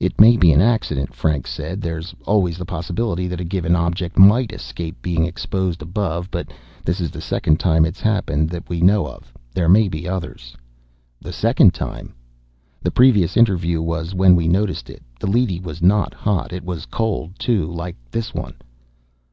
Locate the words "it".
0.00-0.20, 14.90-15.04, 16.52-16.64